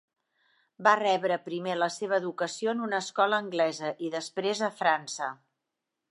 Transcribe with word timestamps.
Va 0.85 0.91
rebre 0.99 1.35
primer 1.49 1.75
la 1.81 1.89
seva 1.95 2.17
educació 2.23 2.73
en 2.73 2.81
una 2.85 3.01
escola 3.05 3.39
anglesa 3.45 3.91
i 4.07 4.09
després 4.17 4.63
a 4.69 4.71
França. 4.79 5.29